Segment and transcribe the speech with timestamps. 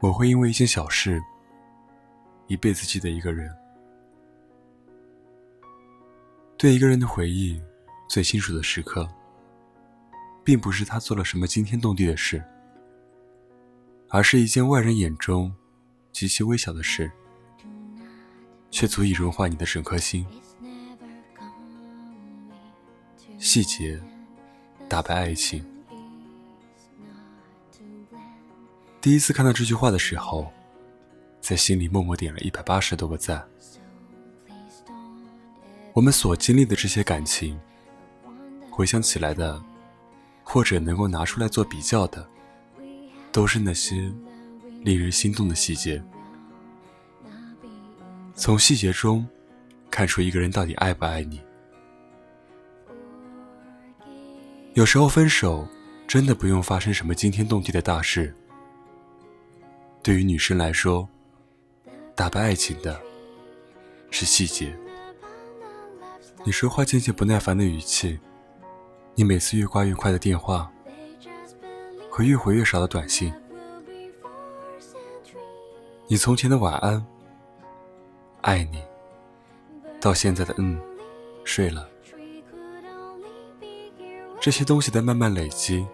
[0.00, 1.22] 我会因为一件小事，
[2.46, 3.54] 一辈子记得一个人。
[6.56, 7.60] 对一个人的回忆，
[8.08, 9.06] 最清楚的时刻，
[10.42, 12.42] 并不是他做了什么惊天动地的事，
[14.08, 15.54] 而是一件外人眼中
[16.12, 17.12] 极其微小的事，
[18.70, 20.26] 却足以融化你的整颗心。
[23.38, 24.00] 细节
[24.88, 25.69] 打败爱情。
[29.00, 30.52] 第一次看到这句话的时候，
[31.40, 33.42] 在心里默默点了一百八十多个赞。
[35.94, 37.58] 我们所经历的这些感情，
[38.70, 39.62] 回想起来的，
[40.44, 42.28] 或者能够拿出来做比较的，
[43.32, 44.12] 都是那些
[44.82, 46.02] 令人心动的细节。
[48.34, 49.26] 从细节中
[49.90, 51.40] 看出一个人到底爱不爱你。
[54.74, 55.66] 有时候分手
[56.06, 58.34] 真的不用发生什么惊天动地的大事。
[60.02, 61.06] 对于女生来说，
[62.14, 62.98] 打败爱情的
[64.10, 64.74] 是细节。
[66.42, 68.18] 你说话渐渐不耐烦的语气，
[69.14, 70.72] 你每次越挂越快的电话，
[72.10, 73.30] 和越回越少的短信，
[76.06, 77.04] 你从前的晚安、
[78.40, 78.82] 爱你，
[80.00, 80.80] 到现在的嗯，
[81.44, 81.86] 睡了，
[84.40, 85.86] 这些东西在慢慢累积，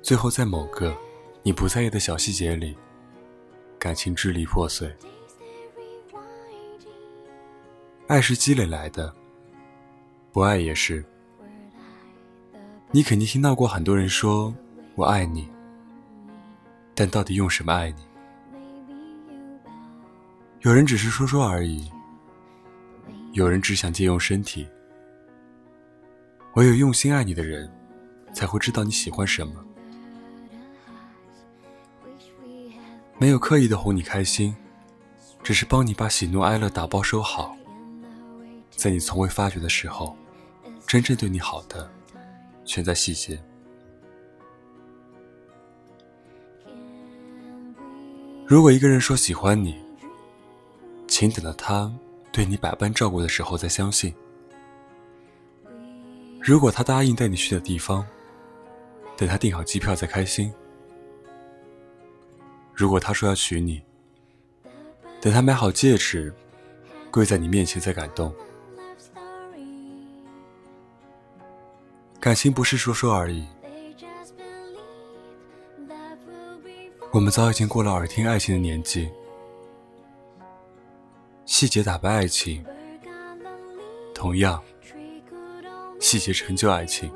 [0.00, 0.96] 最后在某个。
[1.48, 2.76] 你不在意的小细节里，
[3.78, 4.94] 感情支离破碎。
[8.06, 9.10] 爱是积累来的，
[10.30, 11.02] 不爱也是。
[12.90, 14.54] 你肯定听到过很多人说
[14.94, 15.48] “我爱你”，
[16.94, 18.02] 但到底用什么爱你？
[20.60, 21.90] 有人只是说说而已，
[23.32, 24.68] 有人只想借用身体。
[26.56, 27.72] 唯有用心爱你的人，
[28.34, 29.64] 才会知道你喜欢什么。
[33.20, 34.54] 没有刻意的哄你开心，
[35.42, 37.56] 只是帮你把喜怒哀乐打包收好。
[38.70, 40.16] 在你从未发觉的时候，
[40.86, 41.90] 真正对你好的，
[42.64, 43.36] 全在细节。
[48.46, 49.76] 如果一个人说喜欢你，
[51.08, 51.92] 请等到他
[52.30, 54.14] 对你百般照顾的时候再相信。
[56.40, 58.06] 如果他答应带你去的地方，
[59.16, 60.54] 等他订好机票再开心。
[62.78, 63.82] 如果他说要娶你，
[65.20, 66.32] 等他买好戒指，
[67.10, 68.32] 跪在你面前再感动。
[72.20, 73.44] 感情不是说说而已，
[77.10, 79.10] 我们早已经过了耳听爱情的年纪。
[81.46, 82.64] 细节打败爱情，
[84.14, 84.62] 同样，
[85.98, 87.10] 细节成就爱情。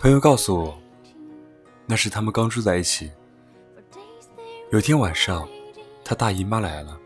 [0.00, 0.78] 朋友告诉我。
[1.90, 3.10] 那是他们刚住在一起。
[4.70, 5.48] 有天晚上，
[6.04, 7.00] 他大姨妈来了。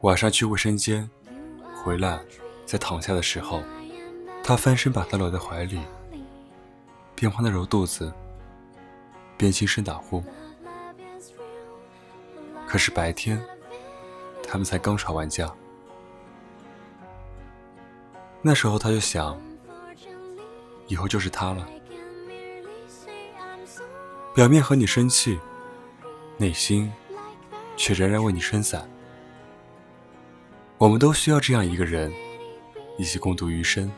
[0.00, 1.08] 晚上去卫生间，
[1.76, 2.18] 回来，
[2.64, 3.62] 在躺下的时候，
[4.42, 5.78] 他翻身把她搂在怀里，
[7.14, 8.10] 边帮她揉肚子，
[9.36, 10.24] 边轻声打呼。
[12.66, 13.38] 可是白天，
[14.42, 15.54] 他们才刚吵完架。
[18.40, 19.38] 那时候他就想，
[20.86, 21.68] 以后就是他了。
[24.32, 25.38] 表面和你生气，
[26.38, 26.90] 内心
[27.76, 28.88] 却仍然为你撑伞。
[30.78, 32.12] 我们都需要这样一个人，
[32.96, 33.90] 一起共度余生。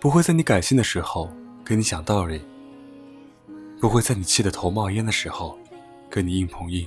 [0.00, 1.32] 不会在你感性的时候
[1.64, 2.44] 跟你讲道理，
[3.80, 5.56] 不会在你气得头冒烟的时候
[6.10, 6.86] 跟你硬碰硬。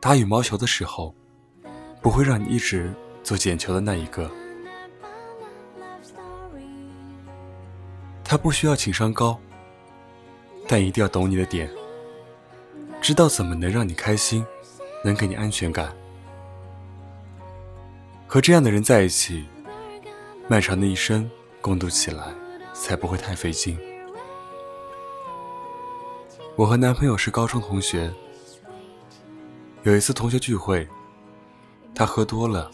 [0.00, 1.14] 打羽毛球的时候，
[2.00, 2.90] 不会让你一直
[3.22, 4.30] 做捡球的那一个。
[8.24, 9.38] 他不需要情商高。
[10.68, 11.68] 但一定要懂你的点，
[13.00, 14.44] 知道怎么能让你开心，
[15.02, 15.96] 能给你安全感。
[18.26, 19.46] 和这样的人在一起，
[20.46, 21.28] 漫长的一生
[21.62, 22.26] 共度起来
[22.74, 23.78] 才不会太费劲。
[26.54, 28.12] 我和男朋友是高中同学，
[29.84, 30.86] 有一次同学聚会，
[31.94, 32.70] 他喝多了，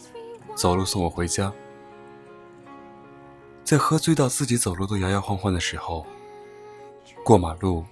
[0.53, 1.49] 走路送我回家，
[3.63, 6.05] 在喝醉到自己走路都摇摇晃晃的时候。
[7.23, 7.83] 过马路，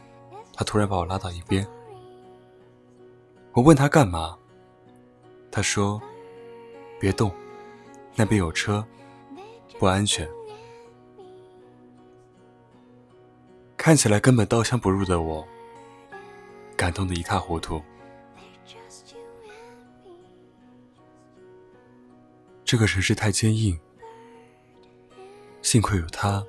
[0.54, 1.66] 他突然把我拉到一边。
[3.54, 4.38] 我问他干嘛，
[5.52, 6.02] 他说
[7.00, 7.32] ：“别动，
[8.16, 8.86] 那边有车，
[9.80, 10.28] 不安全。”
[13.78, 15.46] 看起来根本刀枪不入的我，
[16.78, 17.82] 感动的一塌糊涂。
[22.64, 23.78] 这个城市太坚硬，
[25.62, 26.44] 幸亏有他。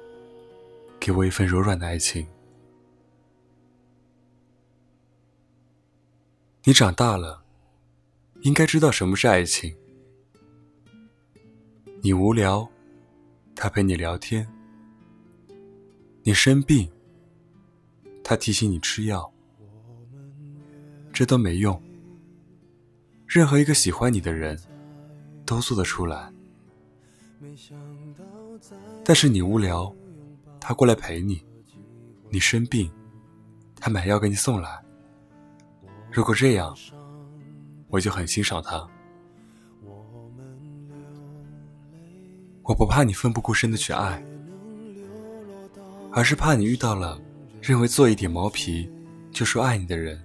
[1.00, 2.26] 给我一份柔软的爱情。
[6.66, 7.44] 你长大了，
[8.40, 9.76] 应该知道什么是爱情。
[12.00, 12.66] 你无聊，
[13.54, 14.46] 他陪你聊天；
[16.22, 16.90] 你生病，
[18.22, 19.30] 他提醒你吃药。
[21.12, 21.78] 这都没用。
[23.26, 24.58] 任何一个喜欢你的人，
[25.44, 26.32] 都做得出来。
[29.04, 29.94] 但是你无聊，
[30.58, 31.44] 他过来陪你；
[32.30, 32.90] 你生病，
[33.76, 34.83] 他买药给你送来。
[36.14, 36.72] 如果这样，
[37.88, 38.88] 我就很欣赏他。
[42.62, 44.24] 我不怕你奋不顾身的去爱，
[46.12, 47.20] 而是怕你遇到了
[47.60, 48.88] 认为做一点毛皮
[49.32, 50.22] 就说爱你的人。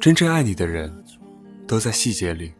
[0.00, 0.92] 真正爱你的人，
[1.68, 2.52] 都在细节里。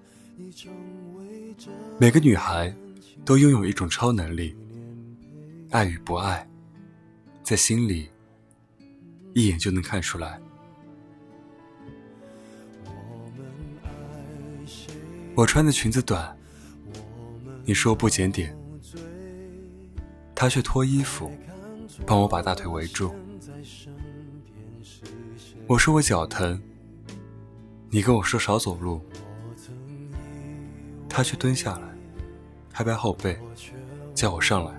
[1.99, 2.73] 每个女孩
[3.25, 4.57] 都拥有一种超能力，
[5.71, 6.49] 爱与不爱，
[7.43, 8.09] 在心里
[9.35, 10.41] 一眼就能看出来。
[15.35, 16.37] 我穿的裙子短，
[17.65, 18.55] 你说不检点，
[20.35, 21.31] 他却脱衣服
[22.07, 23.15] 帮我把大腿围住。
[25.67, 26.61] 我说我脚疼，
[27.89, 29.01] 你跟我说少走路，
[31.09, 31.89] 他却蹲下来
[32.71, 33.39] 拍拍后背，
[34.15, 34.79] 叫我上来。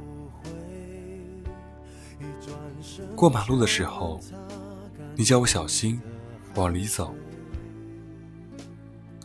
[3.16, 4.20] 过马路的时候，
[5.16, 6.00] 你叫我小心，
[6.54, 7.16] 往里走，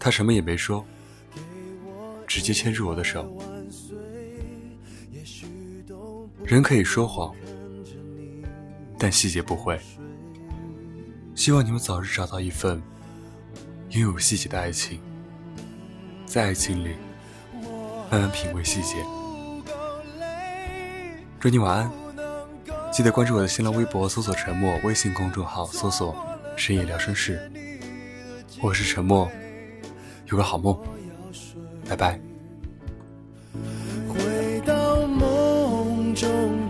[0.01, 0.83] 他什么也没说。
[2.39, 3.37] 直接牵住我的手。
[6.45, 7.35] 人可以说谎，
[8.97, 9.77] 但细节不会。
[11.35, 12.81] 希望你们早日找到一份
[13.91, 15.01] 拥有细节的爱情，
[16.27, 16.95] 在爱情里
[18.09, 19.05] 慢慢品味细节。
[21.41, 21.91] 祝你晚安，
[22.93, 26.17] 记得关注我的新浪微博，搜索“沉默”，微信公众号搜索
[26.55, 27.51] “深夜聊生事”。
[28.63, 29.29] 我是沉默，
[30.27, 30.81] 有个好梦，
[31.85, 32.28] 拜拜。
[36.19, 36.68] 中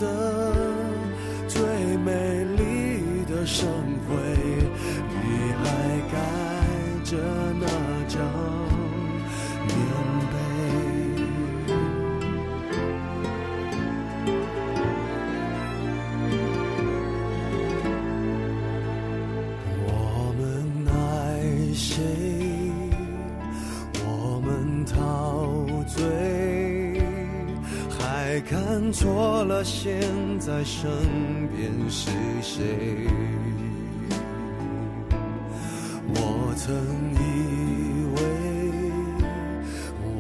[28.93, 30.01] 错了现
[30.39, 30.89] 在身
[31.55, 32.11] 边是
[32.43, 33.07] 谁？
[36.15, 36.75] 我曾
[37.15, 37.17] 以
[38.17, 38.19] 为，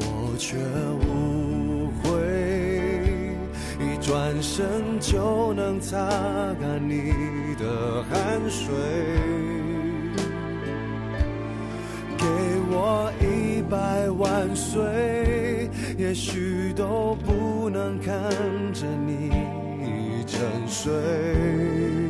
[0.00, 0.56] 我却
[1.06, 2.06] 误会，
[3.80, 5.96] 一转身就能擦
[6.60, 7.12] 干你
[7.58, 8.74] 的汗水。
[12.18, 12.24] 给
[12.70, 14.82] 我一百万岁，
[15.98, 18.14] 也许都不能看
[18.72, 22.07] 着你沉睡。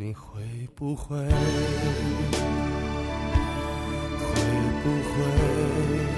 [0.00, 0.40] 你会
[0.76, 1.16] 不会？
[1.16, 1.24] 会
[4.84, 6.17] 不会？